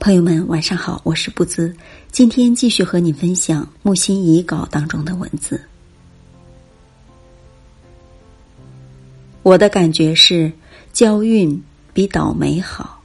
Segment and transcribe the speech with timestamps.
[0.00, 1.76] 朋友们，晚上好，我是不姿。
[2.10, 5.60] 今天继续和你分享木心遗稿当中的文字。
[9.42, 10.50] 我的感觉是，
[10.90, 13.02] 交运比倒霉好，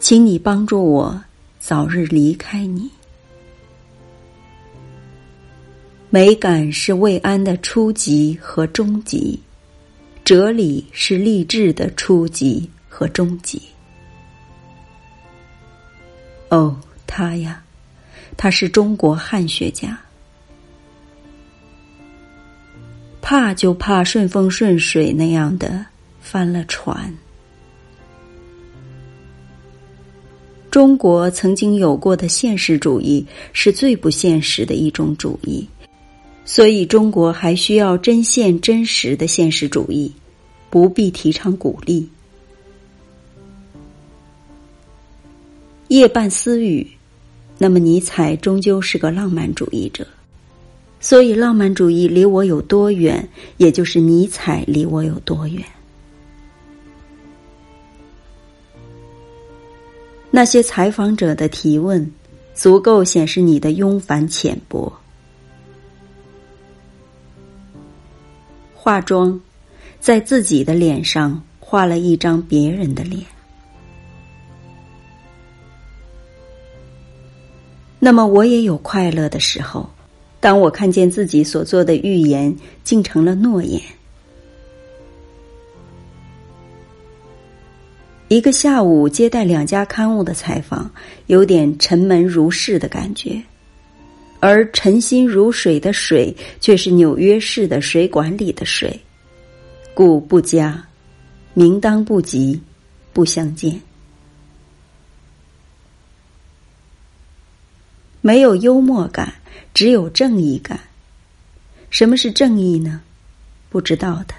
[0.00, 1.22] 请你帮助我
[1.58, 2.90] 早日离开你。
[6.08, 9.38] 美感是慰安的初级和终极，
[10.24, 13.60] 哲理是励志的初级和终极。
[16.48, 17.62] 哦，他呀，
[18.36, 19.98] 他是中国汉学家。
[23.20, 25.84] 怕就怕顺风顺水那样的
[26.20, 27.12] 翻了船。
[30.70, 35.66] 中国曾经有过的现实主义是最不现实的一种主义，
[36.44, 40.12] 所以中国还需要真现真实的现实主义，
[40.70, 42.08] 不必提倡鼓励。
[45.88, 46.86] 夜半私语，
[47.58, 50.06] 那么尼采终究是个浪漫主义者。
[50.98, 53.28] 所以，浪漫主义离我有多远，
[53.58, 55.64] 也就是尼采离我有多远。
[60.30, 62.10] 那些采访者的提问，
[62.54, 64.92] 足够显示你的庸凡浅薄。
[68.74, 69.40] 化妆，
[70.00, 73.24] 在自己的脸上画了一张别人的脸。
[77.98, 79.88] 那么，我也有快乐的时候。
[80.38, 82.54] 当我看见自己所做的预言
[82.84, 83.82] 竟成了诺言，
[88.28, 90.88] 一个下午接待两家刊物的采访，
[91.26, 93.42] 有点沉闷如市的感觉，
[94.38, 99.00] 而沉心如水的水却是纽约市的水管里的水，
[99.94, 100.86] 故不佳，
[101.54, 102.60] 名当不及，
[103.12, 103.80] 不相见，
[108.26, 109.32] 没有幽默感。
[109.72, 110.80] 只有正义感。
[111.90, 113.02] 什么是正义呢？
[113.68, 114.34] 不知道的。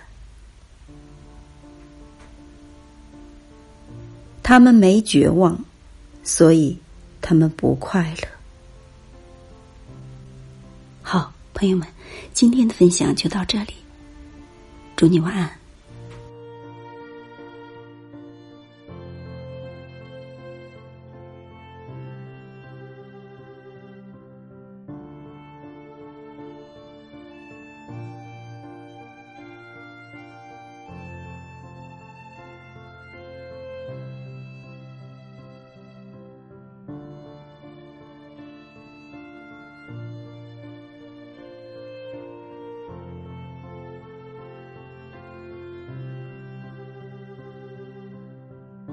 [4.44, 5.64] 他们没绝望，
[6.22, 6.78] 所以
[7.22, 8.28] 他们不快乐。
[11.04, 11.88] 好，朋友们，
[12.34, 13.76] 今天的分享就到这里。
[14.98, 15.50] 祝你晚安。